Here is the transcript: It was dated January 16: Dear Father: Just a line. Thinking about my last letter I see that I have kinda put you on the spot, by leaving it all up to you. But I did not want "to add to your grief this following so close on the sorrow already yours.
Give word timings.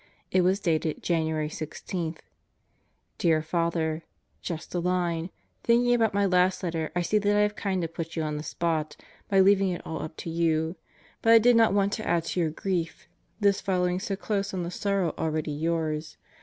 It 0.31 0.41
was 0.41 0.59
dated 0.59 1.03
January 1.03 1.47
16: 1.47 2.15
Dear 3.19 3.41
Father: 3.43 4.01
Just 4.41 4.73
a 4.73 4.79
line. 4.79 5.29
Thinking 5.63 5.93
about 5.93 6.11
my 6.15 6.25
last 6.25 6.63
letter 6.63 6.91
I 6.95 7.03
see 7.03 7.19
that 7.19 7.35
I 7.37 7.41
have 7.41 7.55
kinda 7.55 7.87
put 7.87 8.15
you 8.15 8.23
on 8.23 8.37
the 8.37 8.41
spot, 8.41 8.97
by 9.29 9.41
leaving 9.41 9.69
it 9.69 9.85
all 9.85 10.01
up 10.01 10.17
to 10.17 10.29
you. 10.31 10.75
But 11.21 11.33
I 11.33 11.37
did 11.37 11.55
not 11.55 11.75
want 11.75 11.93
"to 11.93 12.07
add 12.07 12.23
to 12.23 12.39
your 12.39 12.49
grief 12.49 13.07
this 13.39 13.61
following 13.61 13.99
so 13.99 14.15
close 14.15 14.55
on 14.55 14.63
the 14.63 14.71
sorrow 14.71 15.13
already 15.19 15.51
yours. 15.51 16.17